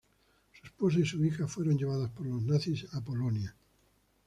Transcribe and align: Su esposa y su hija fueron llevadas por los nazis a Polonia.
Su 0.51 0.65
esposa 0.65 0.97
y 0.97 1.05
su 1.05 1.23
hija 1.23 1.45
fueron 1.47 1.77
llevadas 1.77 2.09
por 2.09 2.25
los 2.25 2.41
nazis 2.41 2.91
a 2.95 3.01
Polonia. 3.01 3.53